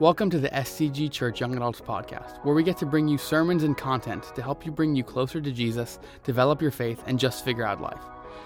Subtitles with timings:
[0.00, 3.64] Welcome to the SCG Church Young Adults Podcast, where we get to bring you sermons
[3.64, 7.44] and content to help you bring you closer to Jesus, develop your faith, and just
[7.44, 8.00] figure out life.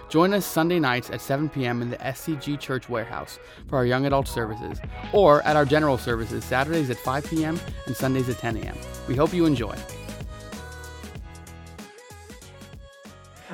[0.08, 1.82] Join us Sunday nights at 7 p.m.
[1.82, 3.38] in the SCG Church Warehouse
[3.68, 4.80] for our young adult services,
[5.12, 7.60] or at our general services Saturdays at 5 p.m.
[7.84, 8.78] and Sundays at 10 a.m.
[9.06, 9.76] We hope you enjoy.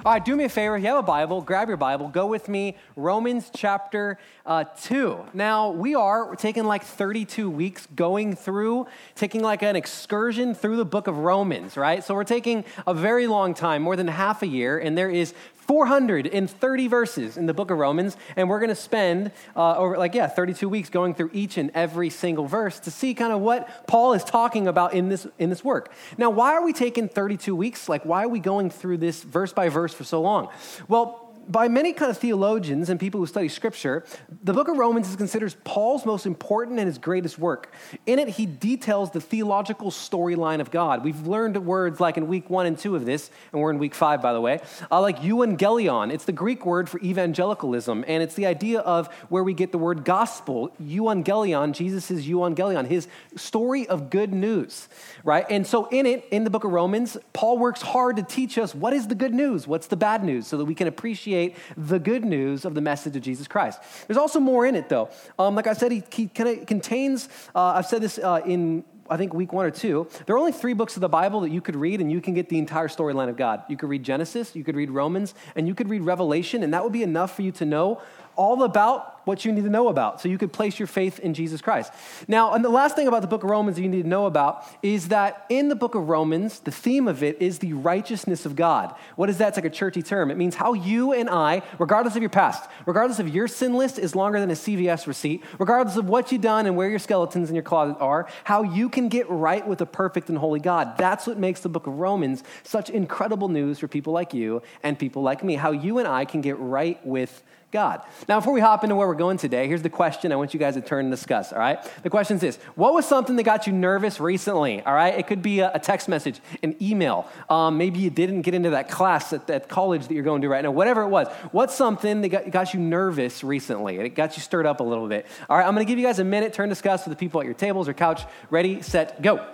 [0.08, 0.74] All right, do me a favor.
[0.74, 5.26] If you have a Bible, grab your Bible, go with me, Romans chapter uh, 2.
[5.34, 10.86] Now, we are taking like 32 weeks going through, taking like an excursion through the
[10.86, 12.02] book of Romans, right?
[12.02, 15.34] So we're taking a very long time, more than half a year, and there is
[15.68, 20.14] 430 verses in the book of Romans, and we're going to spend uh, over, like,
[20.14, 23.86] yeah, 32 weeks going through each and every single verse to see kind of what
[23.86, 25.92] Paul is talking about in this, in this work.
[26.16, 27.86] Now, why are we taking 32 weeks?
[27.86, 30.48] Like, why are we going through this verse by verse for so long?
[30.88, 34.04] Well, by many kind of theologians and people who study scripture,
[34.44, 37.72] the book of Romans is considered Paul's most important and his greatest work.
[38.04, 41.02] In it, he details the theological storyline of God.
[41.02, 43.94] We've learned words like in week one and two of this, and we're in week
[43.94, 46.12] five, by the way, uh, like euangelion.
[46.12, 49.78] It's the Greek word for evangelicalism, and it's the idea of where we get the
[49.78, 50.70] word gospel.
[50.82, 54.88] Euangelion, Jesus euangelion, his story of good news,
[55.24, 55.46] right?
[55.48, 58.74] And so in it, in the book of Romans, Paul works hard to teach us
[58.74, 61.56] what is the good news, what's the bad news, so that we can appreciate appreciate
[61.76, 63.80] the good news of the message of Jesus Christ.
[64.06, 65.10] There's also more in it, though.
[65.38, 69.32] Um, like I said, he, he contains, uh, I've said this uh, in I think
[69.32, 71.76] week one or two, there are only three books of the Bible that you could
[71.76, 73.62] read and you can get the entire storyline of God.
[73.66, 76.84] You could read Genesis, you could read Romans, and you could read Revelation, and that
[76.84, 78.02] would be enough for you to know
[78.38, 81.34] all about what you need to know about so you could place your faith in
[81.34, 81.92] Jesus Christ.
[82.28, 84.24] Now, and the last thing about the book of Romans that you need to know
[84.24, 88.46] about is that in the book of Romans, the theme of it is the righteousness
[88.46, 88.94] of God.
[89.16, 89.48] What is that?
[89.48, 90.30] It's like a churchy term.
[90.30, 93.98] It means how you and I, regardless of your past, regardless of your sin list
[93.98, 97.50] is longer than a CVS receipt, regardless of what you've done and where your skeletons
[97.50, 100.96] in your closet are, how you can get right with a perfect and holy God.
[100.96, 104.98] That's what makes the book of Romans such incredible news for people like you and
[104.98, 108.00] people like me, how you and I can get right with God.
[108.28, 110.60] Now, before we hop into where we're going today, here's the question I want you
[110.60, 111.78] guys to turn and discuss, all right?
[112.02, 115.18] The question is this What was something that got you nervous recently, all right?
[115.18, 117.28] It could be a, text message, an email.
[117.50, 120.48] Um, maybe you didn't get into that class at that college that you're going to
[120.48, 121.28] right now, whatever it was.
[121.52, 123.98] What's something that got, you nervous recently?
[123.98, 125.26] and It got you stirred up a little bit.
[125.48, 127.40] All right, I'm going to give you guys a minute, turn discuss with the people
[127.40, 128.22] at your tables or couch.
[128.50, 129.46] Ready, set, go.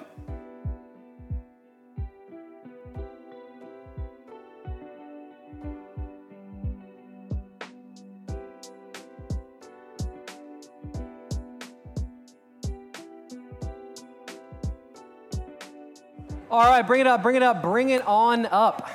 [16.54, 18.88] All right, bring it up, bring it up, bring it on up.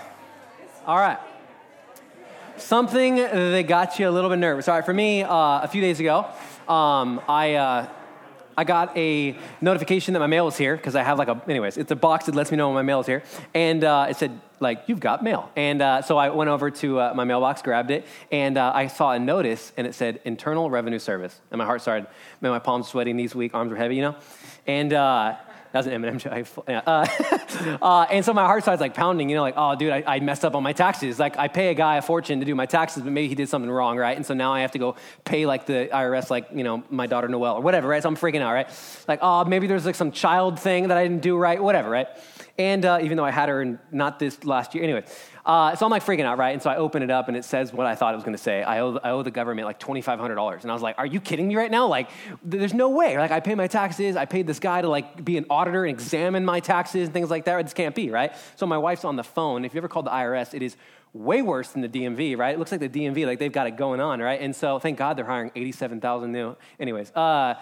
[0.88, 1.18] All right.
[2.56, 4.70] Something that got you a little bit nervous.
[4.70, 6.26] All right, for me, uh, a few days ago,
[6.70, 7.90] um, I, uh,
[8.56, 11.76] I got a notification that my mail was here because I have like a, anyways,
[11.76, 13.24] it's a box that lets me know when my mail is here.
[13.54, 15.52] And uh, it said, like, you've got mail.
[15.58, 18.88] And uh, so I went over to uh, my mailbox, grabbed it, and uh, I
[18.88, 21.38] saw a notice and it said Internal Revenue Service.
[21.52, 22.08] And my heart started,
[22.40, 24.16] man, my palms sweating, knees weak, arms were heavy, you know?
[24.66, 25.36] And uh,
[25.72, 26.66] that was an Eminem joke.
[26.70, 26.82] Yeah.
[26.86, 30.04] Uh, uh, and so my heart starts like pounding, you know, like, oh, dude, I,
[30.06, 31.20] I, messed up on my taxes.
[31.20, 33.50] Like, I pay a guy a fortune to do my taxes, but maybe he did
[33.50, 34.16] something wrong, right?
[34.16, 37.08] And so now I have to go pay like the IRS, like, you know, my
[37.08, 38.02] daughter Noelle or whatever, right?
[38.02, 38.70] So I'm freaking out, right?
[39.08, 42.08] Like, oh, maybe there's like some child thing that I didn't do right, whatever, right?
[42.60, 45.06] And uh, even though I had her in not this last year, anyway.
[45.46, 46.52] Uh, so I'm like freaking out, right?
[46.52, 48.36] And so I open it up and it says what I thought it was going
[48.36, 48.62] to say.
[48.62, 50.62] I owe, I owe the government like $2,500.
[50.62, 51.88] And I was like, are you kidding me right now?
[51.88, 52.10] Like,
[52.44, 53.18] there's no way.
[53.18, 54.18] Like, I pay my taxes.
[54.18, 57.30] I paid this guy to like be an auditor and examine my taxes and things
[57.30, 57.64] like that.
[57.64, 58.34] This can't be, right?
[58.58, 59.64] So my wife's on the phone.
[59.64, 60.76] If you ever called the IRS, it is
[61.14, 62.54] way worse than the DMV, right?
[62.54, 64.42] It looks like the DMV, like they've got it going on, right?
[64.42, 66.58] And so thank God they're hiring 87,000 new.
[66.78, 67.56] Anyways, uh,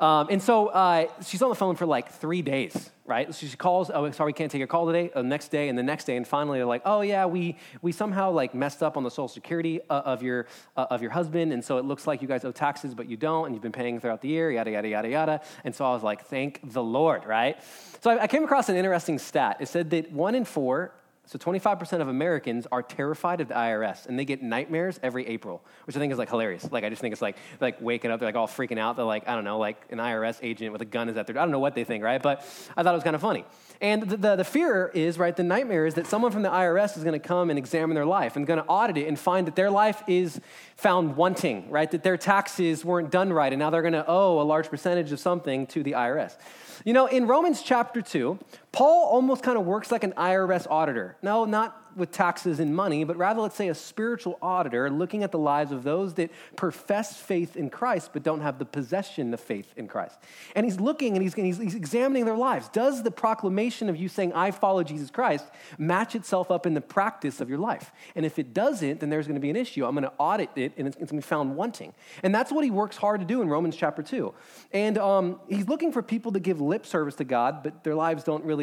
[0.00, 3.32] um, and so uh, she's on the phone for like three days, right?
[3.34, 5.78] So she calls, oh, sorry, we can't take your call today, the next day, and
[5.78, 8.96] the next day, and finally they're like, oh yeah, we, we somehow like messed up
[8.96, 10.46] on the social security uh, of, your,
[10.76, 13.16] uh, of your husband, and so it looks like you guys owe taxes, but you
[13.16, 15.40] don't, and you've been paying throughout the year, yada, yada, yada, yada.
[15.64, 17.58] And so I was like, thank the Lord, right?
[18.00, 19.58] So I, I came across an interesting stat.
[19.60, 20.92] It said that one in four
[21.30, 25.62] so 25% of Americans are terrified of the IRS, and they get nightmares every April,
[25.84, 26.68] which I think is like hilarious.
[26.72, 28.96] Like I just think it's like like waking up, they're like all freaking out.
[28.96, 31.38] They're like I don't know, like an IRS agent with a gun is at their.
[31.38, 32.20] I don't know what they think, right?
[32.20, 32.40] But
[32.76, 33.44] I thought it was kind of funny.
[33.80, 35.36] And the, the, the fear is right.
[35.36, 38.04] The nightmare is that someone from the IRS is going to come and examine their
[38.04, 40.40] life and going to audit it and find that their life is
[40.74, 41.88] found wanting, right?
[41.92, 45.12] That their taxes weren't done right, and now they're going to owe a large percentage
[45.12, 46.36] of something to the IRS.
[46.84, 48.38] You know, in Romans chapter 2,
[48.72, 51.16] Paul almost kind of works like an IRS auditor.
[51.22, 55.32] No, not with taxes and money, but rather, let's say, a spiritual auditor looking at
[55.32, 59.40] the lives of those that profess faith in Christ but don't have the possession of
[59.40, 60.18] faith in Christ.
[60.54, 62.68] And he's looking and he's, he's, he's examining their lives.
[62.68, 65.46] Does the proclamation of you saying, I follow Jesus Christ,
[65.78, 67.92] match itself up in the practice of your life?
[68.14, 69.84] And if it doesn't, then there's going to be an issue.
[69.84, 71.92] I'm going to audit it and it's, it's going to be found wanting.
[72.22, 74.32] And that's what he works hard to do in Romans chapter 2.
[74.72, 78.24] And um, he's looking for people to give lip service to God, but their lives
[78.24, 78.59] don't really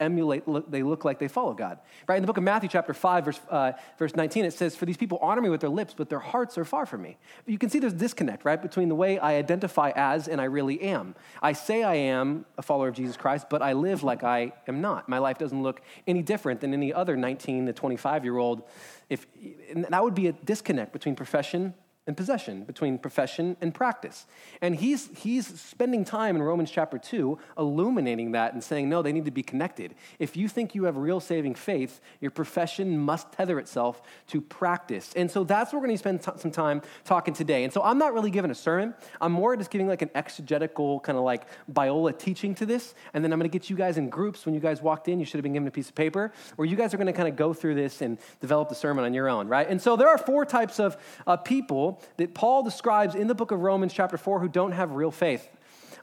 [0.00, 1.78] emulate, look, they look like they follow God.
[2.08, 2.16] Right?
[2.16, 4.96] In the book of Matthew, chapter 5, verse, uh, verse 19, it says, For these
[4.96, 7.16] people honor me with their lips, but their hearts are far from me.
[7.46, 10.44] You can see there's a disconnect, right, between the way I identify as and I
[10.44, 11.14] really am.
[11.42, 14.80] I say I am a follower of Jesus Christ, but I live like I am
[14.80, 15.08] not.
[15.08, 18.62] My life doesn't look any different than any other 19 to 25 year old.
[19.08, 19.26] If,
[19.74, 21.74] that would be a disconnect between profession
[22.06, 24.26] and possession, between profession and practice.
[24.60, 29.12] And he's, he's spending time in Romans chapter 2 illuminating that and saying, no, they
[29.12, 29.94] need to be connected.
[30.20, 35.12] If you think you have real saving faith, your profession must tether itself to practice.
[35.16, 37.64] And so that's what we're going to spend t- some time talking today.
[37.64, 41.00] And so I'm not really giving a sermon, I'm more just giving like an exegetical
[41.00, 41.42] kind of like
[41.72, 42.94] Biola teaching to this.
[43.14, 44.46] And then I'm going to get you guys in groups.
[44.46, 46.66] When you guys walked in, you should have been given a piece of paper where
[46.66, 49.12] you guys are going to kind of go through this and develop the sermon on
[49.12, 49.68] your own, right?
[49.68, 53.50] And so there are four types of uh, people that Paul describes in the book
[53.50, 55.48] of Romans, chapter 4, who don't have real faith.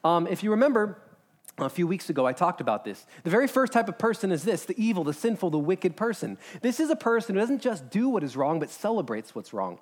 [0.04, 1.00] Um, if you remember,
[1.60, 3.06] a few weeks ago, I talked about this.
[3.24, 6.38] The very first type of person is this the evil, the sinful, the wicked person.
[6.62, 9.80] This is a person who doesn't just do what is wrong, but celebrates what's wrong.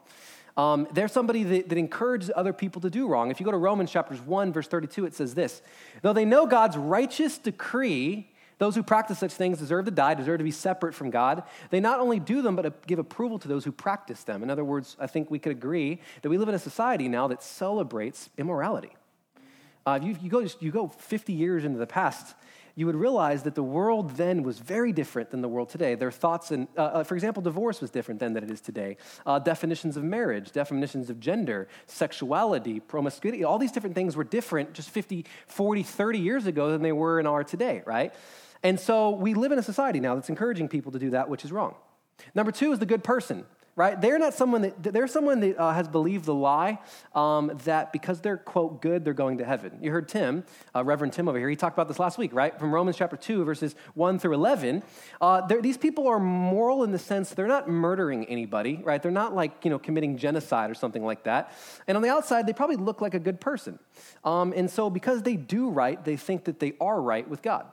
[0.58, 3.31] Um, they're somebody that, that, encourages other people to do wrong.
[3.31, 5.62] If you go to Romans chapters 1, verse 32, it says this
[6.02, 8.31] Though they know God's righteous decree
[8.62, 11.42] those who practice such things deserve to die, deserve to be separate from God.
[11.72, 14.44] They not only do them, but give approval to those who practice them.
[14.44, 17.28] In other words, I think we could agree that we live in a society now
[17.30, 18.92] that celebrates immorality.
[19.84, 22.36] Uh, you, you, go, you go 50 years into the past,
[22.75, 25.96] you would realize that the world then was very different than the world today.
[25.96, 28.98] Their thoughts and, uh, uh, for example, divorce was different then than it is today.
[29.25, 34.74] Uh, definitions of marriage, definitions of gender, sexuality, promiscuity, all these different things were different
[34.74, 38.13] just 50, 40, 30 years ago than they were and are today, right?
[38.63, 41.44] And so we live in a society now that's encouraging people to do that which
[41.44, 41.75] is wrong.
[42.36, 44.00] Number two is the good person, right?
[44.00, 46.78] They're not someone that, they're someone that uh, has believed the lie
[47.16, 49.80] um, that because they're, quote, good, they're going to heaven.
[49.81, 50.44] You heard Tim,
[50.75, 52.58] uh, Reverend Tim over here, he talked about this last week, right?
[52.60, 54.84] From Romans chapter 2, verses 1 through 11.
[55.19, 59.02] Uh, these people are moral in the sense they're not murdering anybody, right?
[59.02, 61.52] They're not like, you know, committing genocide or something like that.
[61.88, 63.80] And on the outside, they probably look like a good person.
[64.24, 67.66] Um, and so because they do right, they think that they are right with God.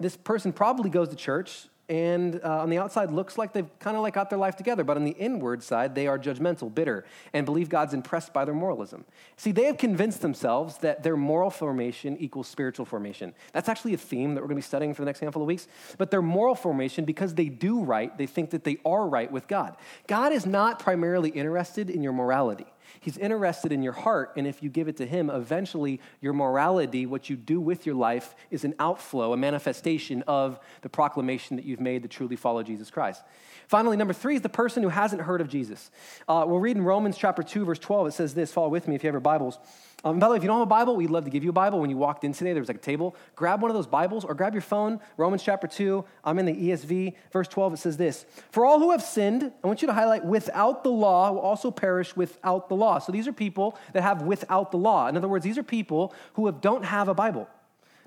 [0.00, 3.96] This person probably goes to church and uh, on the outside looks like they've kind
[3.96, 7.04] of like got their life together but on the inward side they are judgmental bitter
[7.34, 9.04] and believe god's impressed by their moralism.
[9.36, 13.34] See they have convinced themselves that their moral formation equals spiritual formation.
[13.52, 15.48] That's actually a theme that we're going to be studying for the next handful of
[15.48, 15.68] weeks.
[15.98, 19.46] But their moral formation because they do right they think that they are right with
[19.46, 19.76] god.
[20.06, 22.66] God is not primarily interested in your morality
[23.00, 27.06] He's interested in your heart, and if you give it to Him, eventually your morality,
[27.06, 31.64] what you do with your life, is an outflow, a manifestation of the proclamation that
[31.64, 33.22] you've made to truly follow Jesus Christ.
[33.68, 35.90] Finally, number three is the person who hasn't heard of Jesus.
[36.28, 38.08] Uh, we'll read in Romans chapter 2, verse 12.
[38.08, 39.58] It says this follow with me if you have your Bibles.
[40.04, 41.50] Um, by the way, if you don't have a Bible, we'd love to give you
[41.50, 41.80] a Bible.
[41.80, 43.16] When you walked in today, there was like a table.
[43.36, 45.00] Grab one of those Bibles or grab your phone.
[45.16, 46.04] Romans chapter 2.
[46.22, 47.14] I'm in the ESV.
[47.32, 50.22] Verse 12, it says this For all who have sinned, I want you to highlight
[50.24, 52.98] without the law will also perish without the law.
[52.98, 55.08] So these are people that have without the law.
[55.08, 57.48] In other words, these are people who have, don't have a Bible.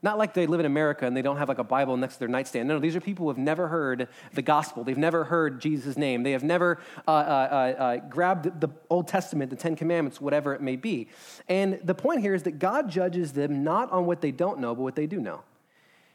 [0.03, 2.19] Not like they live in America and they don't have like a Bible next to
[2.19, 2.67] their nightstand.
[2.67, 4.83] No, these are people who have never heard the gospel.
[4.83, 6.23] They've never heard Jesus' name.
[6.23, 10.53] They have never uh, uh, uh, uh, grabbed the Old Testament, the Ten Commandments, whatever
[10.53, 11.09] it may be.
[11.47, 14.75] And the point here is that God judges them not on what they don't know,
[14.75, 15.41] but what they do know.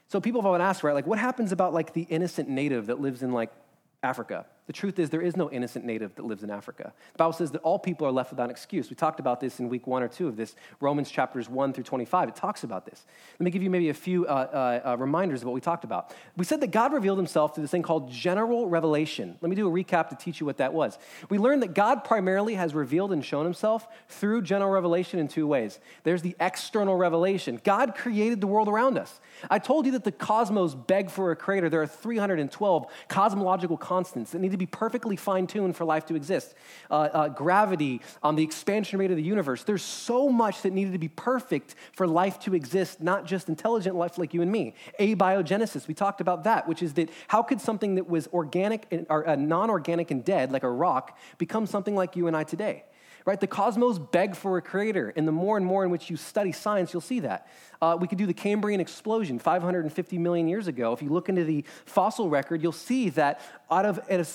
[0.07, 3.01] So people have often asked, right, like what happens about like the innocent native that
[3.01, 3.51] lives in like
[4.01, 4.45] Africa?
[4.65, 6.93] The truth is, there is no innocent native that lives in Africa.
[7.13, 8.89] The Bible says that all people are left without excuse.
[8.89, 11.83] We talked about this in week one or two of this, Romans chapters 1 through
[11.83, 12.29] 25.
[12.29, 13.05] It talks about this.
[13.39, 14.29] Let me give you maybe a few uh,
[14.85, 16.15] uh, uh, reminders of what we talked about.
[16.37, 19.37] We said that God revealed himself through this thing called general revelation.
[19.41, 20.97] Let me do a recap to teach you what that was.
[21.29, 25.45] We learned that God primarily has revealed and shown himself through general revelation in two
[25.45, 25.81] ways.
[26.03, 29.19] There's the external revelation God created the world around us.
[29.49, 31.69] I told you that the cosmos beg for a creator.
[31.69, 36.15] There are 312 cosmological constants that need to be perfectly fine tuned for life to
[36.15, 36.55] exist.
[36.89, 39.63] Uh, uh, gravity, um, the expansion rate of the universe.
[39.63, 43.95] There's so much that needed to be perfect for life to exist, not just intelligent
[43.95, 44.75] life like you and me.
[44.99, 49.05] Abiogenesis, we talked about that, which is that how could something that was organic and,
[49.09, 52.43] or uh, non organic and dead, like a rock, become something like you and I
[52.43, 52.83] today?
[53.25, 53.39] Right?
[53.39, 55.13] The cosmos beg for a creator.
[55.15, 57.47] And the more and more in which you study science, you'll see that.
[57.81, 60.93] Uh, we could do the Cambrian explosion 550 million years ago.
[60.93, 64.25] If you look into the fossil record, you'll see that out of a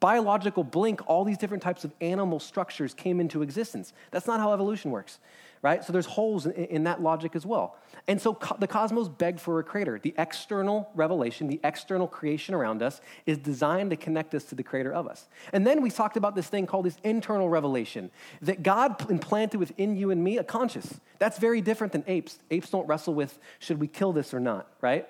[0.00, 3.92] biological blink, all these different types of animal structures came into existence.
[4.10, 5.18] That's not how evolution works
[5.62, 5.84] right?
[5.84, 7.76] So there's holes in, in that logic as well.
[8.06, 9.98] And so co- the cosmos begged for a creator.
[10.02, 14.62] The external revelation, the external creation around us, is designed to connect us to the
[14.62, 15.28] creator of us.
[15.52, 18.10] And then we talked about this thing called this internal revelation
[18.42, 21.00] that God implanted within you and me a conscience.
[21.18, 22.38] That's very different than apes.
[22.50, 25.08] Apes don't wrestle with should we kill this or not, right?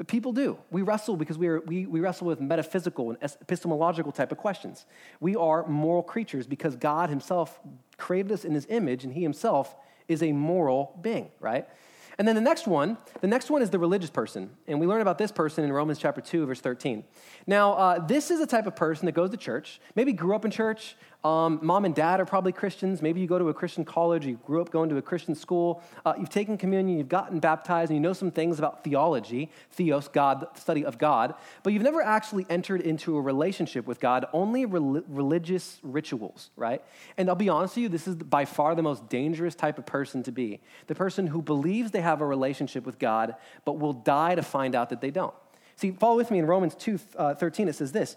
[0.00, 0.56] But people do.
[0.70, 4.86] We wrestle because we, are, we, we wrestle with metaphysical and epistemological type of questions.
[5.20, 7.60] We are moral creatures because God Himself
[7.98, 9.76] created us in His image, and He Himself
[10.08, 11.68] is a moral being, right?
[12.16, 14.48] And then the next one, the next one is the religious person.
[14.66, 17.04] And we learn about this person in Romans chapter 2, verse 13.
[17.46, 20.46] Now, uh, this is a type of person that goes to church, maybe grew up
[20.46, 23.02] in church, um, mom and dad are probably Christians.
[23.02, 25.82] Maybe you go to a Christian college, you grew up going to a Christian school,
[26.06, 30.08] uh, you've taken communion, you've gotten baptized, and you know some things about theology, theos,
[30.08, 34.64] God, study of God, but you've never actually entered into a relationship with God, only
[34.64, 36.82] re- religious rituals, right?
[37.18, 39.84] And I'll be honest with you, this is by far the most dangerous type of
[39.84, 40.60] person to be.
[40.86, 43.34] The person who believes they have a relationship with God,
[43.66, 45.34] but will die to find out that they don't.
[45.76, 48.16] See, follow with me in Romans 2 uh, 13, it says this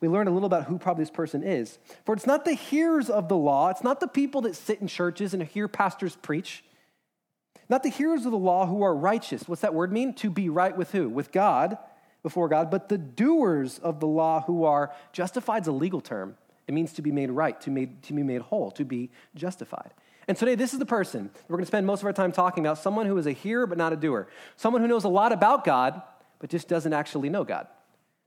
[0.00, 1.78] we learned a little about who probably this person is.
[2.04, 4.86] For it's not the hearers of the law, it's not the people that sit in
[4.86, 6.64] churches and hear pastors preach,
[7.68, 9.46] not the hearers of the law who are righteous.
[9.46, 10.14] What's that word mean?
[10.14, 11.08] To be right with who?
[11.08, 11.78] With God,
[12.22, 16.36] before God, but the doers of the law who are justified is a legal term.
[16.66, 19.92] It means to be made right, to, made, to be made whole, to be justified.
[20.28, 22.64] And today, this is the person we're going to spend most of our time talking
[22.64, 25.32] about someone who is a hearer but not a doer, someone who knows a lot
[25.32, 26.02] about God
[26.38, 27.66] but just doesn't actually know God.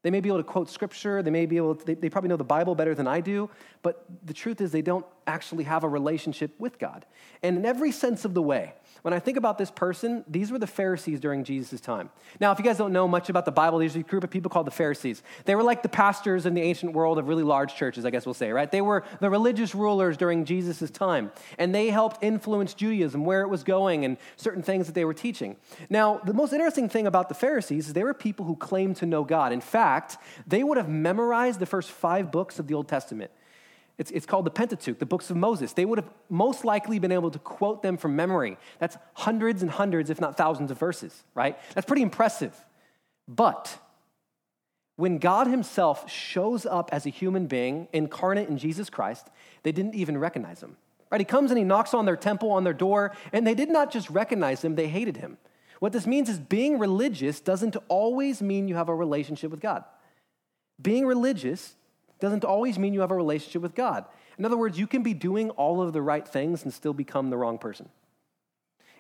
[0.04, 2.28] They may be able to quote scripture, they may be able to, they, they, probably
[2.28, 3.50] know the Bible better than I do,
[3.82, 7.06] but the truth is they don't actually have a relationship with God.
[7.42, 10.58] And in every sense of the way, when I think about this person, these were
[10.58, 12.10] the Pharisees during Jesus' time.
[12.40, 14.50] Now, if you guys don't know much about the Bible, there's a group of people
[14.50, 15.22] called the Pharisees.
[15.44, 18.26] They were like the pastors in the ancient world of really large churches, I guess
[18.26, 18.72] we'll say, right?
[18.72, 23.50] They were the religious rulers during Jesus' time, and they helped influence Judaism, where it
[23.50, 25.58] was going, and certain things that they were teaching.
[25.90, 29.06] Now, the most interesting thing about the Pharisees is they were people who claimed to
[29.06, 29.52] know God.
[29.52, 30.18] In fact,
[30.48, 33.32] they would have memorized the first five books of the Old Testament.
[33.98, 35.74] It's, it's called the Pentateuch, the books of Moses.
[35.74, 38.58] They would have most likely been able to quote them from memory.
[38.80, 41.58] That's hundreds and hundreds, if not thousands of verses, right?
[41.76, 42.56] That's pretty impressive.
[43.28, 43.78] But
[44.96, 49.28] when God Himself shows up as a human being incarnate in Jesus Christ,
[49.62, 50.76] they didn't even recognize Him.
[51.12, 51.22] Right?
[51.22, 53.92] He comes and He knocks on their temple, on their door, and they did not
[53.92, 55.38] just recognize Him, they hated Him.
[55.80, 59.84] What this means is being religious doesn't always mean you have a relationship with God.
[60.82, 61.76] Being religious
[62.20, 64.06] doesn't always mean you have a relationship with God.
[64.38, 67.30] In other words, you can be doing all of the right things and still become
[67.30, 67.90] the wrong person.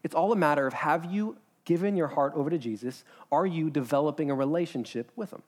[0.04, 3.04] It's all a matter of have you given your heart over to Jesus?
[3.32, 5.42] Are you developing a relationship with Him?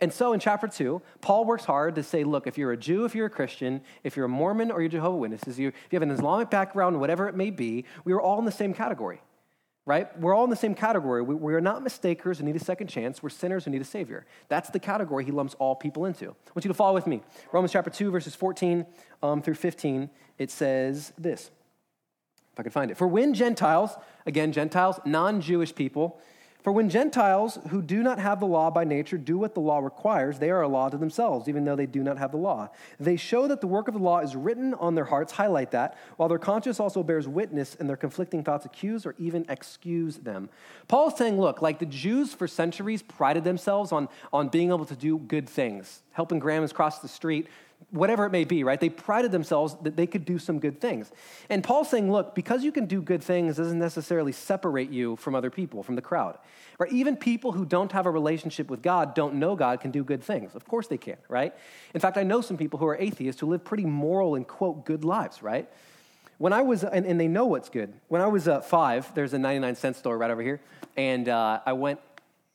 [0.00, 3.04] And so in chapter two, Paul works hard to say, look, if you're a Jew,
[3.04, 6.02] if you're a Christian, if you're a Mormon or you're Jehovah Witnesses, if you have
[6.02, 9.20] an Islamic background, whatever it may be, we are all in the same category
[9.86, 10.18] right?
[10.18, 11.22] We're all in the same category.
[11.22, 13.22] We, we, are not mistakers who need a second chance.
[13.22, 14.24] We're sinners who need a Savior.
[14.48, 16.26] That's the category he lumps all people into.
[16.26, 17.20] I want you to follow with me.
[17.52, 18.86] Romans chapter 2, verses 14
[19.22, 21.50] um, through 15, it says this.
[22.52, 22.96] If I can find it.
[22.96, 26.20] For when Gentiles, again, Gentiles, non Jewish people,
[26.64, 29.80] for when Gentiles who do not have the law by nature do what the law
[29.80, 32.70] requires, they are a law to themselves, even though they do not have the law.
[32.98, 35.98] They show that the work of the law is written on their hearts, highlight that,
[36.16, 40.48] while their conscience also bears witness and their conflicting thoughts accuse or even excuse them.
[40.88, 44.86] Paul is saying, look, like the Jews for centuries prided themselves on, on being able
[44.86, 47.46] to do good things, helping grandmas cross the street,
[47.90, 48.80] whatever it may be, right?
[48.80, 51.10] They prided themselves that they could do some good things.
[51.48, 55.34] And Paul's saying, look, because you can do good things doesn't necessarily separate you from
[55.34, 56.38] other people, from the crowd.
[56.78, 56.92] Right?
[56.92, 60.22] Even people who don't have a relationship with God, don't know God, can do good
[60.22, 60.54] things.
[60.54, 61.54] Of course they can, right?
[61.94, 64.84] In fact, I know some people who are atheists who live pretty moral and, quote,
[64.84, 65.68] good lives, right?
[66.38, 67.92] When I was, and, and they know what's good.
[68.08, 70.60] When I was uh, five, there's a 99 cent store right over here,
[70.96, 72.00] and uh, I went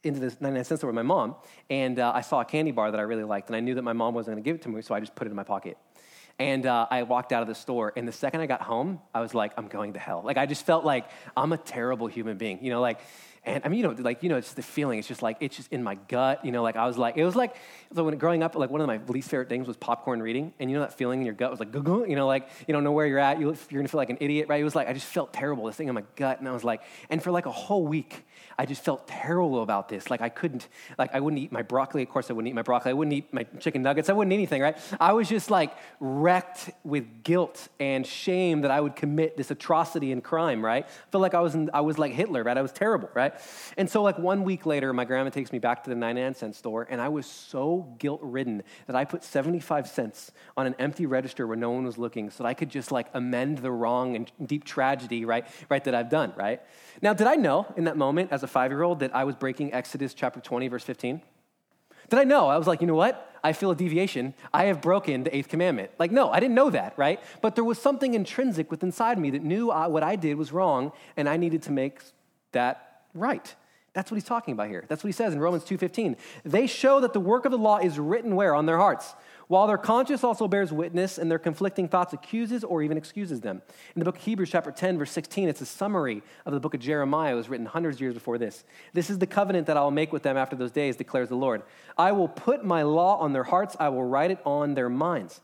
[0.04, 1.36] into this 99 cent store with my mom,
[1.70, 3.82] and uh, I saw a candy bar that I really liked, and I knew that
[3.82, 5.36] my mom wasn't going to give it to me, so I just put it in
[5.36, 5.78] my pocket.
[6.40, 9.20] And uh, I walked out of the store, and the second I got home, I
[9.20, 10.22] was like, I'm going to hell.
[10.24, 12.64] Like, I just felt like I'm a terrible human being.
[12.64, 13.02] You know, like,
[13.46, 15.00] and I mean, you know, like, you know, it's just the feeling.
[15.00, 16.44] It's just like, it's just in my gut.
[16.44, 17.56] You know, like I was like, it was like,
[17.96, 20.54] so when growing up, like one of my least favorite things was popcorn reading.
[20.60, 22.84] And you know that feeling in your gut was like, you know, like, you don't
[22.84, 23.40] know where you're at.
[23.40, 24.60] You're going to feel like an idiot, right?
[24.60, 26.40] It was like, I just felt terrible, this thing in my gut.
[26.40, 28.26] And I was like, and for like a whole week,
[28.58, 30.10] I just felt terrible about this.
[30.10, 30.68] Like I couldn't,
[30.98, 32.04] like I wouldn't eat my broccoli.
[32.04, 32.92] Of course, I wouldn't eat my broccoli.
[32.92, 34.10] I wouldn't eat my chicken nuggets.
[34.10, 34.78] I wouldn't eat anything, right?
[35.00, 40.12] I was just like, wrecked with guilt and shame that I would commit this atrocity
[40.12, 40.86] and crime, right?
[40.86, 42.58] I felt like I was, in, I was like Hitler, right?
[42.58, 43.42] I was terrible, right?
[43.78, 46.56] And so, like, one week later, my grandma takes me back to the 99 cent
[46.56, 51.06] store, and I was so guilt ridden that I put 75 cents on an empty
[51.06, 54.16] register where no one was looking so that I could just, like, amend the wrong
[54.16, 55.46] and deep tragedy, right?
[55.70, 56.62] Right, that I've done, right?
[57.02, 59.36] Now, did I know in that moment as a five year old that I was
[59.36, 61.22] breaking Exodus chapter 20, verse 15?
[62.10, 62.48] Did I know?
[62.48, 63.26] I was like, you know what?
[63.44, 64.34] I feel a deviation.
[64.54, 65.92] I have broken the eighth commandment.
[66.00, 67.22] Like, no, I didn't know that, right?
[67.42, 70.52] But there was something intrinsic within inside me that knew I, what I did was
[70.52, 72.02] wrong, and I needed to make
[72.52, 73.56] that right.
[73.94, 74.86] That's what he's talking about here.
[74.88, 76.16] That's what he says in Romans 2:15.
[76.46, 79.16] They show that the work of the law is written where on their hearts,
[79.48, 83.64] while their conscience also bears witness and their conflicting thoughts accuses or even excuses them.
[83.96, 86.76] In the book of Hebrews chapter 10 verse 16, it's a summary of the book
[86.76, 87.34] of Jeremiah.
[87.34, 88.64] It was written hundreds of years before this.
[88.94, 91.36] This is the covenant that I will make with them after those days, declares the
[91.36, 91.64] Lord.
[91.98, 95.42] I will put my law on their hearts, I will write it on their minds.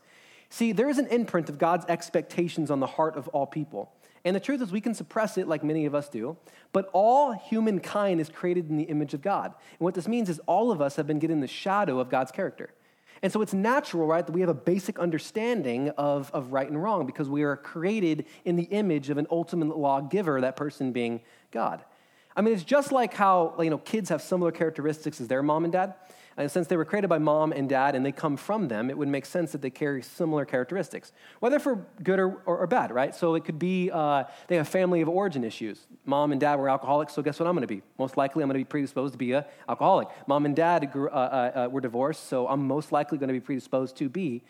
[0.48, 3.90] See, there is an imprint of God's expectations on the heart of all people.
[4.26, 6.36] And the truth is, we can suppress it like many of us do,
[6.72, 9.54] but all humankind is created in the image of God.
[9.78, 12.32] And what this means is all of us have been given the shadow of God's
[12.32, 12.70] character.
[13.22, 16.82] And so it's natural, right, that we have a basic understanding of, of right and
[16.82, 21.20] wrong because we are created in the image of an ultimate lawgiver, that person being
[21.52, 21.84] God.
[22.34, 25.62] I mean, it's just like how you know, kids have similar characteristics as their mom
[25.62, 25.94] and dad.
[26.38, 28.98] And since they were created by mom and dad and they come from them, it
[28.98, 32.92] would make sense that they carry similar characteristics, whether for good or, or, or bad,
[32.92, 33.14] right?
[33.14, 35.86] So it could be uh, they have family of origin issues.
[36.04, 37.82] Mom and dad were alcoholics, so guess what I'm going to be?
[37.98, 40.08] Most likely, I'm going to be predisposed to be an alcoholic.
[40.26, 43.34] Mom and dad grew, uh, uh, uh, were divorced, so I'm most likely going to
[43.34, 44.42] be predisposed to be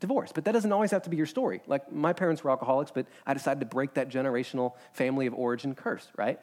[0.00, 0.34] divorced.
[0.34, 1.60] But that doesn't always have to be your story.
[1.66, 5.74] Like my parents were alcoholics, but I decided to break that generational family of origin
[5.74, 6.40] curse, right?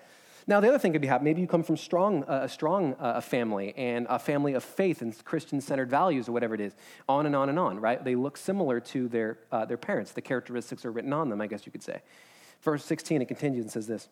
[0.48, 1.32] Now, the other thing could be happening.
[1.32, 5.02] Maybe you come from strong, uh, a strong uh, family and a family of faith
[5.02, 6.76] and Christian centered values or whatever it is,
[7.08, 8.04] on and on and on, right?
[8.04, 10.12] They look similar to their, uh, their parents.
[10.12, 12.02] The characteristics are written on them, I guess you could say.
[12.62, 14.10] Verse 16, it continues and says this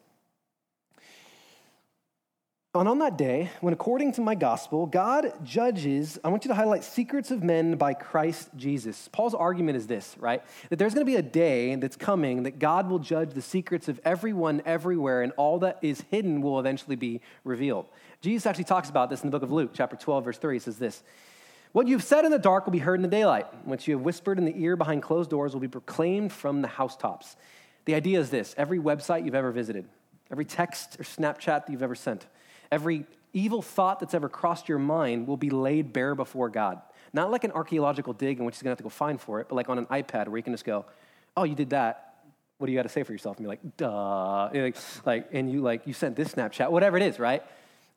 [2.79, 6.55] and on that day, when according to my gospel, God judges, I want you to
[6.55, 9.09] highlight secrets of men by Christ Jesus.
[9.12, 10.41] Paul's argument is this, right?
[10.69, 13.88] That there's going to be a day that's coming that God will judge the secrets
[13.88, 17.88] of everyone everywhere, and all that is hidden will eventually be revealed.
[18.21, 20.55] Jesus actually talks about this in the book of Luke, chapter 12, verse 3.
[20.55, 21.03] He says this
[21.72, 23.48] What you've said in the dark will be heard in the daylight.
[23.65, 26.68] What you have whispered in the ear behind closed doors will be proclaimed from the
[26.68, 27.35] housetops.
[27.85, 29.85] The idea is this every website you've ever visited,
[30.31, 32.25] every text or Snapchat that you've ever sent,
[32.72, 36.82] Every evil thought that's ever crossed your mind will be laid bare before God.
[37.14, 39.40] Not like an archaeological dig in which he's going to have to go find for
[39.40, 40.86] it, but like on an iPad where you can just go,
[41.36, 42.16] oh, you did that.
[42.58, 43.38] What do you got to say for yourself?
[43.38, 44.50] And be like, duh.
[44.53, 47.44] And like, like, and you like, you sent this Snapchat, whatever it is, right?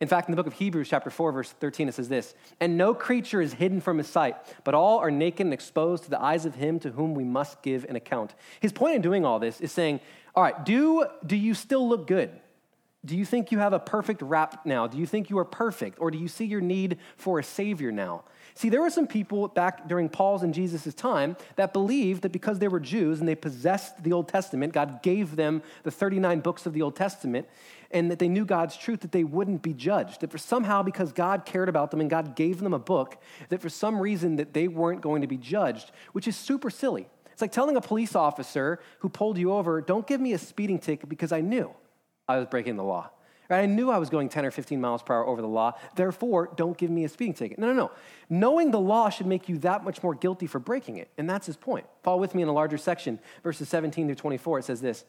[0.03, 2.77] In fact, in the book of Hebrews, chapter 4, verse 13, it says this And
[2.77, 6.21] no creature is hidden from his sight, but all are naked and exposed to the
[6.21, 8.35] eyes of him to whom we must give an account.
[8.59, 10.01] His point in doing all this is saying,
[10.35, 12.31] All right, do, do you still look good?
[13.05, 14.87] Do you think you have a perfect rap now?
[14.87, 15.99] Do you think you are perfect?
[16.01, 18.23] Or do you see your need for a Savior now?
[18.55, 22.61] See, there were some people back during Paul's and Jesus' time that believed that because
[22.61, 26.65] they were Jews and they possessed the Old Testament, God gave them the 39 books
[26.65, 27.49] of the Old Testament,
[27.91, 30.21] and that they knew God's truth, that they wouldn't be judged.
[30.21, 33.61] That for somehow, because God cared about them and God gave them a book, that
[33.61, 37.09] for some reason that they weren't going to be judged, which is super silly.
[37.33, 40.79] It's like telling a police officer who pulled you over, don't give me a speeding
[40.79, 41.75] ticket because I knew.
[42.29, 43.11] I was breaking the law.
[43.53, 43.65] Right?
[43.65, 45.73] I knew I was going 10 or 15 miles per hour over the law.
[45.95, 47.59] Therefore, don't give me a speeding ticket.
[47.59, 47.91] No, no, no.
[48.31, 51.11] Knowing the law should make you that much more guilty for breaking it.
[51.19, 51.85] And that's his point.
[52.03, 54.61] Follow with me in a larger section, verses 17 through 24.
[54.61, 55.05] It says this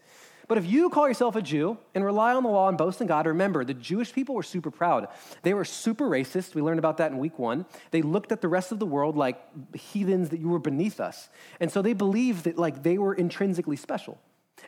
[0.50, 3.08] But if you call yourself a Jew and rely on the law and boast in
[3.08, 5.08] God, remember, the Jewish people were super proud.
[5.44, 6.54] They were super racist.
[6.54, 7.66] We learned about that in week one.
[7.92, 9.42] They looked at the rest of the world like
[9.74, 11.30] heathens that you were beneath us.
[11.62, 14.20] And so they believed that like they were intrinsically special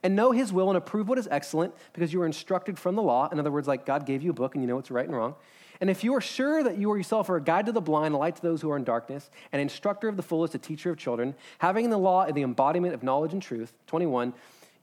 [0.03, 3.01] and know his will and approve what is excellent because you are instructed from the
[3.01, 3.29] law.
[3.31, 5.15] In other words, like God gave you a book and you know what's right and
[5.15, 5.35] wrong.
[5.81, 8.13] And if you are sure that you are yourself are a guide to the blind,
[8.13, 10.89] a light to those who are in darkness, an instructor of the foolish, a teacher
[10.89, 14.33] of children, having in the law the embodiment of knowledge and truth, 21,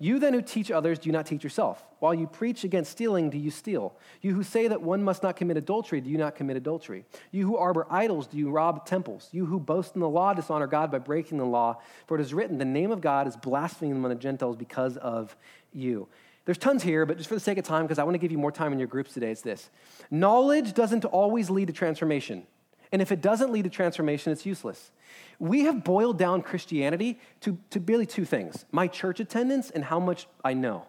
[0.02, 1.84] you then who teach others do you not teach yourself.
[2.00, 3.94] While you preach against stealing, do you steal?
[4.20, 7.04] You who say that one must not commit adultery, do you not commit adultery?
[7.30, 9.28] You who harbor idols, do you rob temples?
[9.30, 11.78] You who boast in the law dishonor God by breaking the law.
[12.08, 15.36] For it is written, the name of God is blasphemed among the Gentiles because of
[15.72, 16.08] you.
[16.46, 18.32] There's tons here, but just for the sake of time, because I want to give
[18.32, 19.70] you more time in your groups today, it's this.
[20.10, 22.44] Knowledge doesn't always lead to transformation.
[22.92, 24.90] And if it doesn't lead to transformation, it's useless
[25.42, 29.98] we have boiled down Christianity to, to really two things my church attendance and how
[29.98, 30.87] much I know.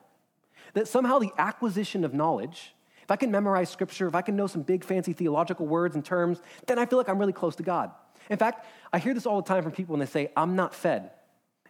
[0.75, 4.47] That somehow the acquisition of knowledge, if I can memorize scripture, if I can know
[4.47, 7.63] some big fancy theological words and terms, then I feel like I'm really close to
[7.63, 7.91] God.
[8.29, 10.73] In fact, I hear this all the time from people when they say, I'm not
[10.73, 11.09] fed.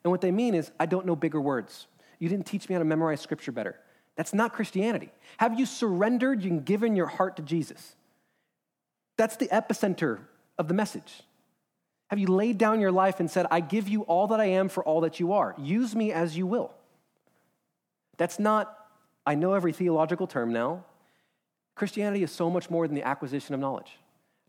[0.04, 1.88] And what they mean is, I don't know bigger words.
[2.20, 3.80] You didn't teach me how to memorize scripture better.
[4.18, 5.10] That's not Christianity.
[5.38, 7.96] Have you surrendered and given your heart to Jesus?
[9.18, 10.20] That's the epicenter
[10.58, 11.24] of the message.
[12.08, 14.70] Have you laid down your life and said, I give you all that I am
[14.70, 15.56] for all that you are?
[15.58, 16.72] Use me as you will.
[18.18, 18.78] That's not,
[19.26, 20.86] I know every theological term now.
[21.76, 23.98] Christianity is so much more than the acquisition of knowledge.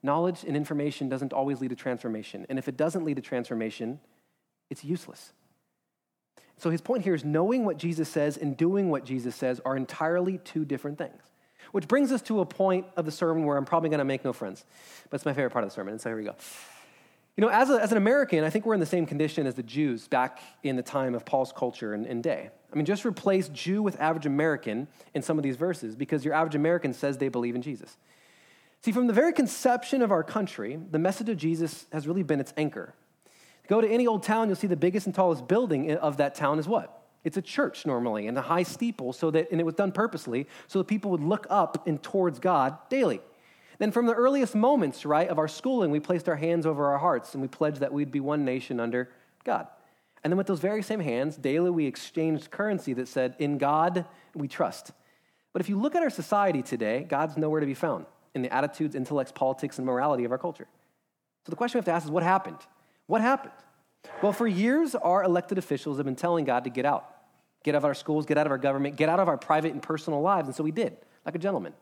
[0.03, 2.44] Knowledge and information doesn't always lead to transformation.
[2.50, 3.98] And if it doesn't lead to transformation,
[4.68, 5.33] it's useless.
[6.59, 9.77] So his point here is knowing what Jesus says and doing what Jesus says are
[9.77, 11.22] entirely two different things.
[11.72, 14.24] Which brings us to a point of the sermon where I'm probably going to make
[14.24, 14.64] no friends.
[15.11, 16.35] But it's my favorite part of the sermon, and so here we go.
[17.37, 19.57] You know, as, a, as an American, I think we're in the same condition as
[19.57, 22.50] the Jews back in the time of Paul's culture and, and day.
[22.72, 26.35] I mean, just replace Jew with average American in some of these verses because your
[26.35, 27.96] average American says they believe in Jesus.
[28.83, 32.38] See, from the very conception of our country, the message of Jesus has really been
[32.38, 32.94] its anchor.
[33.66, 36.59] Go to any old town, you'll see the biggest and tallest building of that town
[36.59, 37.04] is what?
[37.24, 40.46] It's a church normally and a high steeple, so that, and it was done purposely
[40.66, 43.20] so that people would look up and towards God daily.
[43.78, 46.98] Then, from the earliest moments, right, of our schooling, we placed our hands over our
[46.98, 49.10] hearts and we pledged that we'd be one nation under
[49.42, 49.66] God.
[50.22, 54.06] And then, with those very same hands, daily we exchanged currency that said, In God
[54.34, 54.92] we trust.
[55.52, 58.52] But if you look at our society today, God's nowhere to be found in the
[58.52, 60.66] attitudes, intellects, politics, and morality of our culture.
[61.46, 62.58] So the question we have to ask is what happened?
[63.06, 63.52] What happened?
[64.22, 67.13] Well, for years, our elected officials have been telling God to get out.
[67.64, 69.72] Get out of our schools, get out of our government, get out of our private
[69.72, 70.46] and personal lives.
[70.46, 70.96] And so we did,
[71.27, 71.72] like a gentleman.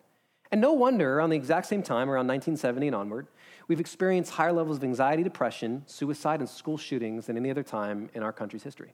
[0.51, 3.27] And no wonder, around the exact same time, around 1970 and onward,
[3.69, 8.11] we've experienced higher levels of anxiety, depression, suicide, and school shootings than any other time
[8.15, 8.93] in our country's history.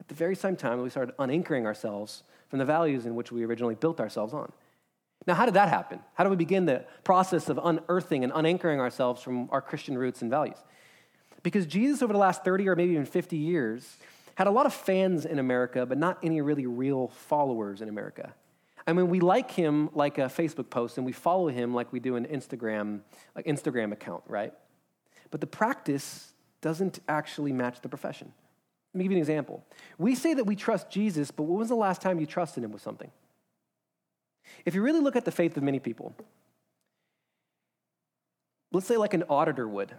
[0.00, 3.44] At the very same time, we started unanchoring ourselves from the values in which we
[3.44, 4.52] originally built ourselves on.
[5.26, 6.00] Now, how did that happen?
[6.14, 10.22] How do we begin the process of unearthing and unanchoring ourselves from our Christian roots
[10.22, 10.58] and values?
[11.42, 13.96] Because Jesus, over the last 30 or maybe even 50 years,
[14.36, 18.34] had a lot of fans in America, but not any really real followers in America.
[18.86, 22.00] I mean, we like him like a Facebook post, and we follow him like we
[22.00, 23.00] do an Instagram,
[23.34, 24.52] like Instagram account, right?
[25.30, 28.32] But the practice doesn't actually match the profession.
[28.92, 29.64] Let me give you an example.
[29.98, 32.72] We say that we trust Jesus, but when was the last time you trusted him
[32.72, 33.10] with something?
[34.64, 36.14] If you really look at the faith of many people,
[38.70, 39.94] let's say like an auditor would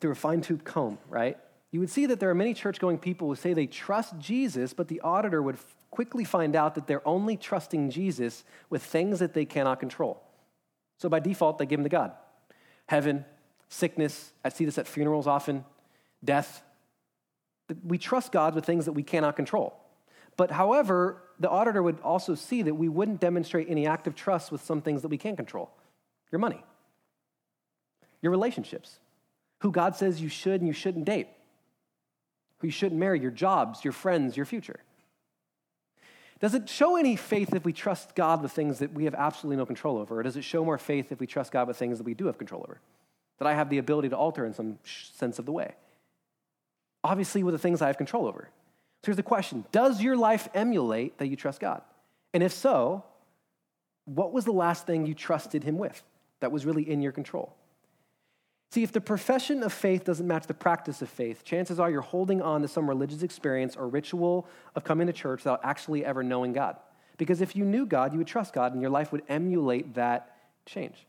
[0.00, 1.36] through a fine tooth comb, right?
[1.70, 4.72] You would see that there are many church going people who say they trust Jesus,
[4.72, 5.58] but the auditor would
[5.90, 10.22] quickly find out that they're only trusting Jesus with things that they cannot control.
[10.98, 12.12] So by default, they give them to God.
[12.86, 13.24] Heaven,
[13.68, 15.64] sickness, I see this at funerals often,
[16.24, 16.62] death.
[17.84, 19.76] We trust God with things that we cannot control.
[20.38, 24.62] But however, the auditor would also see that we wouldn't demonstrate any active trust with
[24.62, 25.70] some things that we can control
[26.32, 26.62] your money,
[28.22, 28.98] your relationships,
[29.60, 31.28] who God says you should and you shouldn't date,
[32.58, 34.80] who you shouldn't marry, your jobs, your friends, your future.
[36.40, 39.56] Does it show any faith if we trust God with things that we have absolutely
[39.56, 40.20] no control over?
[40.20, 42.26] Or does it show more faith if we trust God with things that we do
[42.26, 42.80] have control over?
[43.38, 45.74] That I have the ability to alter in some sense of the way?
[47.02, 48.48] Obviously, with the things I have control over.
[49.02, 51.82] So here's the question Does your life emulate that you trust God?
[52.34, 53.04] And if so,
[54.04, 56.02] what was the last thing you trusted Him with
[56.40, 57.54] that was really in your control?
[58.70, 62.02] See, if the profession of faith doesn't match the practice of faith, chances are you're
[62.02, 66.22] holding on to some religious experience or ritual of coming to church without actually ever
[66.22, 66.76] knowing God.
[67.16, 70.36] Because if you knew God, you would trust God and your life would emulate that
[70.66, 71.06] change.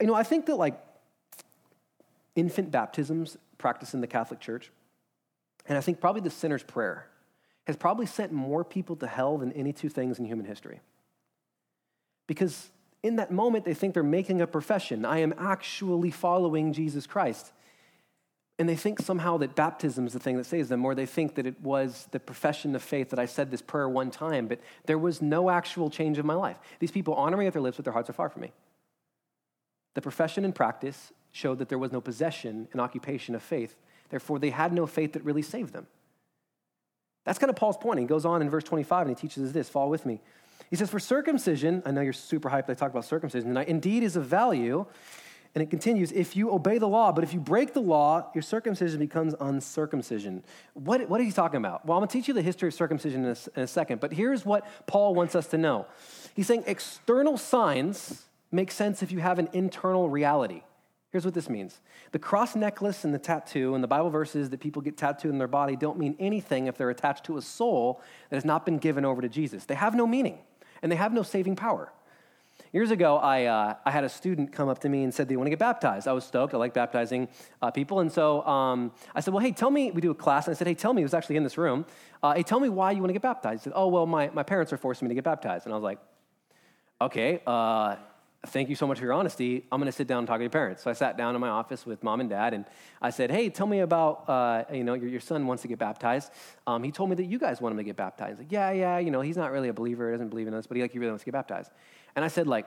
[0.00, 0.82] You know, I think that like
[2.34, 4.70] infant baptisms practiced in the Catholic Church,
[5.68, 7.08] and I think probably the sinner's prayer
[7.66, 10.80] has probably sent more people to hell than any two things in human history.
[12.26, 12.70] Because
[13.06, 15.04] in that moment, they think they're making a profession.
[15.04, 17.52] I am actually following Jesus Christ.
[18.58, 21.34] And they think somehow that baptism is the thing that saves them, or they think
[21.34, 24.60] that it was the profession of faith that I said this prayer one time, but
[24.86, 26.56] there was no actual change in my life.
[26.78, 28.52] These people honor me with their lips, but their hearts are far from me.
[29.94, 33.76] The profession and practice showed that there was no possession and occupation of faith.
[34.08, 35.86] Therefore, they had no faith that really saved them.
[37.24, 38.00] That's kind of Paul's point.
[38.00, 39.68] He goes on in verse 25 and he teaches us this.
[39.68, 40.20] Follow with me.
[40.70, 42.68] He says, For circumcision, I know you're super hyped.
[42.70, 44.86] I talk about circumcision tonight, indeed is of value.
[45.54, 48.42] And it continues, if you obey the law, but if you break the law, your
[48.42, 50.44] circumcision becomes uncircumcision.
[50.74, 51.86] What, what is he talking about?
[51.86, 54.12] Well, I'm to teach you the history of circumcision in a, in a second, but
[54.12, 55.86] here's what Paul wants us to know.
[56.34, 60.62] He's saying external signs make sense if you have an internal reality.
[61.10, 61.80] Here's what this means
[62.12, 65.38] the cross necklace and the tattoo and the Bible verses that people get tattooed in
[65.38, 68.76] their body don't mean anything if they're attached to a soul that has not been
[68.76, 69.64] given over to Jesus.
[69.64, 70.38] They have no meaning
[70.86, 71.92] and they have no saving power.
[72.72, 75.36] Years ago, I, uh, I had a student come up to me and said they
[75.36, 76.06] want to get baptized.
[76.06, 76.54] I was stoked.
[76.54, 77.26] I like baptizing
[77.60, 77.98] uh, people.
[77.98, 80.46] And so um, I said, Well, hey, tell me, we do a class.
[80.46, 81.86] And I said, Hey, tell me, he was actually in this room.
[82.22, 83.62] Uh, hey, tell me why you want to get baptized.
[83.62, 85.66] He said, Oh, well, my, my parents are forcing me to get baptized.
[85.66, 85.98] And I was like,
[87.00, 87.96] Okay, uh,
[88.46, 89.64] thank you so much for your honesty.
[89.70, 90.82] I'm going to sit down and talk to your parents.
[90.82, 92.64] So I sat down in my office with mom and dad, and
[93.00, 95.78] I said, hey, tell me about, uh, you know, your, your son wants to get
[95.78, 96.30] baptized.
[96.66, 98.38] Um, he told me that you guys want him to get baptized.
[98.38, 100.66] Like, yeah, yeah, you know, he's not really a believer, he doesn't believe in us,
[100.66, 101.70] but he, like, he really wants to get baptized.
[102.14, 102.66] And I said, like,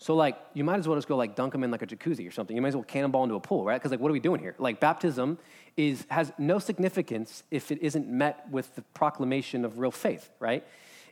[0.00, 2.26] so like, you might as well just go like dunk him in like a jacuzzi
[2.26, 2.56] or something.
[2.56, 3.78] You might as well cannonball into a pool, right?
[3.78, 4.54] Because like, what are we doing here?
[4.58, 5.36] Like, baptism
[5.76, 10.66] is has no significance if it isn't met with the proclamation of real faith, right?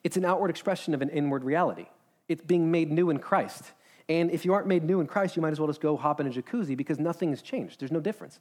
[0.05, 1.87] It's an outward expression of an inward reality.
[2.29, 3.73] It's being made new in Christ.
[4.09, 6.21] And if you aren't made new in Christ, you might as well just go hop
[6.21, 7.81] in a jacuzzi because nothing has changed.
[7.81, 8.41] There's no difference.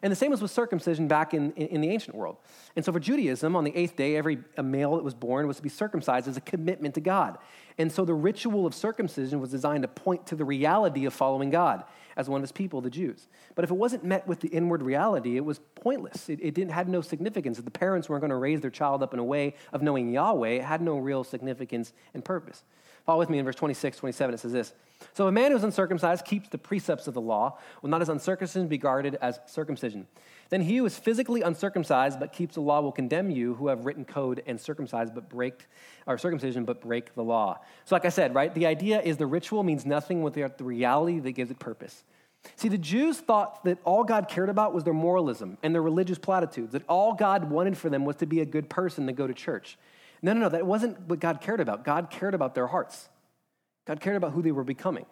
[0.00, 2.38] And the same was with circumcision back in, in, in, the ancient world.
[2.74, 5.62] And so for Judaism, on the eighth day, every male that was born was to
[5.62, 7.38] be circumcised as a commitment to God.
[7.78, 11.50] And so the ritual of circumcision was designed to point to the reality of following
[11.50, 11.84] God
[12.16, 13.28] as one of his people, the Jews.
[13.54, 16.28] But if it wasn't met with the inward reality, it was pointless.
[16.28, 17.58] It, it didn't had no significance.
[17.58, 20.10] If the parents weren't going to raise their child up in a way of knowing
[20.10, 22.64] Yahweh, it had no real significance and purpose.
[23.04, 24.34] Follow with me in verse 26, 27.
[24.34, 24.72] It says this
[25.14, 28.08] So a man who is uncircumcised keeps the precepts of the law, will not his
[28.08, 30.06] uncircumcision be guarded as circumcision.
[30.50, 33.86] Then he who is physically uncircumcised but keeps the law will condemn you who have
[33.86, 35.66] written code and circumcised but break
[36.06, 37.58] or circumcision but break the law.
[37.86, 41.20] So like I said, right, the idea is the ritual means nothing without the reality
[41.20, 42.04] that gives it purpose.
[42.56, 46.18] See, the Jews thought that all God cared about was their moralism and their religious
[46.18, 49.26] platitudes, that all God wanted for them was to be a good person to go
[49.26, 49.78] to church.
[50.22, 51.84] No, no, no, that wasn't what God cared about.
[51.84, 53.08] God cared about their hearts.
[53.86, 55.06] God cared about who they were becoming.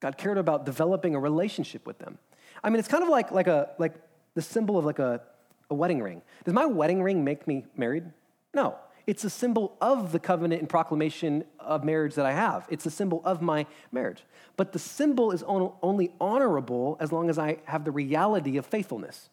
[0.00, 2.18] God cared about developing a relationship with them.
[2.62, 3.94] I mean, it's kind of like, like, a, like
[4.34, 5.22] the symbol of like a,
[5.70, 6.22] a wedding ring.
[6.44, 8.04] Does my wedding ring make me married?
[8.54, 8.76] No.
[9.06, 12.66] It's a symbol of the covenant and proclamation of marriage that I have.
[12.68, 14.24] It's a symbol of my marriage.
[14.56, 19.30] But the symbol is only honorable as long as I have the reality of faithfulness.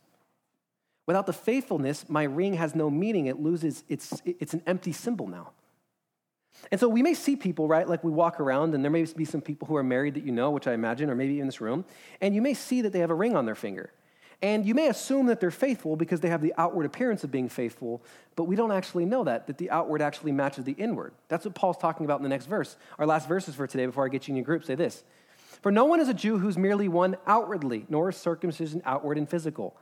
[1.08, 3.26] Without the faithfulness, my ring has no meaning.
[3.28, 5.52] It loses, it's, it's an empty symbol now.
[6.70, 7.88] And so we may see people, right?
[7.88, 10.32] Like we walk around, and there may be some people who are married that you
[10.34, 11.86] know, which I imagine, or maybe in this room,
[12.20, 13.92] and you may see that they have a ring on their finger.
[14.42, 17.50] And you may assume that they're faithful because they have the outward appearance of being
[17.50, 18.04] faithful,
[18.36, 21.14] but we don't actually know that, that the outward actually matches the inward.
[21.28, 22.76] That's what Paul's talking about in the next verse.
[23.00, 25.04] Our last verses for today, before I get you in your group, say this
[25.62, 29.28] For no one is a Jew who's merely one outwardly, nor is circumcision outward and
[29.28, 29.78] physical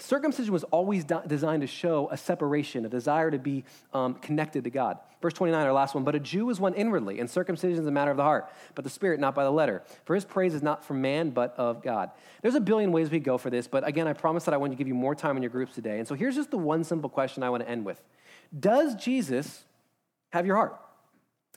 [0.00, 4.70] Circumcision was always designed to show a separation, a desire to be um, connected to
[4.70, 4.98] God.
[5.20, 6.04] Verse 29, our last one.
[6.04, 8.84] But a Jew is one inwardly, and circumcision is a matter of the heart, but
[8.84, 9.82] the spirit not by the letter.
[10.04, 12.12] For his praise is not from man, but of God.
[12.42, 14.72] There's a billion ways we go for this, but again, I promise that I want
[14.72, 15.98] to give you more time in your groups today.
[15.98, 18.00] And so here's just the one simple question I want to end with
[18.58, 19.64] Does Jesus
[20.30, 20.80] have your heart?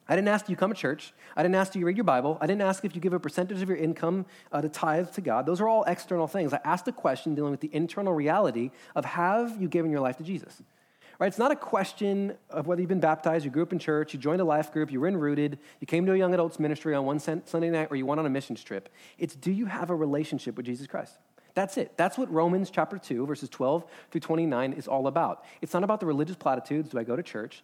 [0.07, 1.13] I didn't ask you come to church.
[1.35, 2.37] I didn't ask you read your Bible.
[2.41, 5.21] I didn't ask if you give a percentage of your income uh, to tithe to
[5.21, 5.45] God.
[5.45, 6.53] Those are all external things.
[6.53, 10.17] I asked a question dealing with the internal reality of have you given your life
[10.17, 10.61] to Jesus?
[11.19, 11.27] Right?
[11.27, 14.19] It's not a question of whether you've been baptized, you grew up in church, you
[14.19, 16.95] joined a life group, you were in rooted, you came to a young adults ministry
[16.95, 18.89] on one Sunday night, or you went on a missions trip.
[19.19, 21.13] It's do you have a relationship with Jesus Christ?
[21.53, 21.95] That's it.
[21.95, 25.43] That's what Romans chapter 2, verses 12 through 29 is all about.
[25.61, 27.63] It's not about the religious platitudes, do I go to church?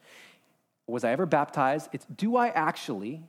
[0.87, 1.89] Was I ever baptized?
[1.91, 3.23] It's do I actually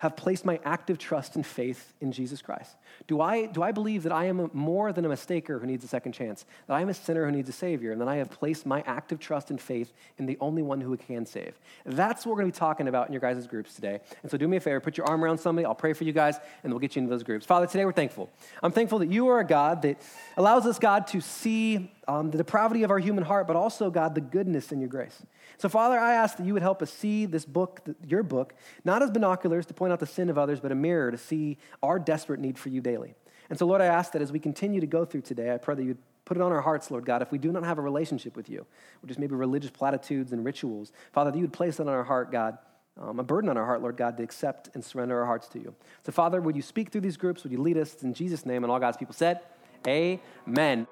[0.00, 2.74] have placed my active trust and faith in Jesus Christ?
[3.06, 5.88] Do I, do I believe that I am more than a mistaker who needs a
[5.88, 8.30] second chance, that I am a sinner who needs a Savior, and that I have
[8.30, 11.58] placed my active trust and faith in the only one who can save?
[11.84, 14.00] That's what we're going to be talking about in your guys' groups today.
[14.22, 16.12] And so do me a favor, put your arm around somebody, I'll pray for you
[16.12, 17.44] guys, and we'll get you into those groups.
[17.44, 18.30] Father, today we're thankful.
[18.62, 20.00] I'm thankful that you are a God that
[20.38, 24.16] allows us, God, to see um, the depravity of our human heart, but also, God,
[24.16, 25.22] the goodness in your grace.
[25.58, 28.52] So, Father, I ask that you would help us see this book, your book,
[28.84, 31.56] not as binoculars to point out the sin of others, but a mirror to see
[31.84, 33.14] our desperate need for you daily.
[33.48, 35.76] And so, Lord, I ask that as we continue to go through today, I pray
[35.76, 37.82] that you'd put it on our hearts, Lord God, if we do not have a
[37.82, 38.66] relationship with you,
[39.02, 42.04] which is maybe religious platitudes and rituals, Father, that you would place that on our
[42.04, 42.58] heart, God,
[43.00, 45.60] um, a burden on our heart, Lord God, to accept and surrender our hearts to
[45.60, 45.74] you.
[46.04, 47.44] So, Father, would you speak through these groups?
[47.44, 48.64] Would you lead us in Jesus' name?
[48.64, 49.40] And all God's people said,
[49.86, 50.88] Amen.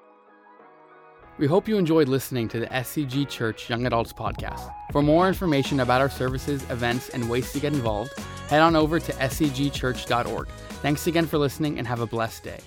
[1.39, 4.73] We hope you enjoyed listening to the SCG Church Young Adults podcast.
[4.91, 8.11] For more information about our services, events, and ways to get involved,
[8.49, 10.49] head on over to scgchurch.org.
[10.81, 12.59] Thanks again for listening and have a blessed day.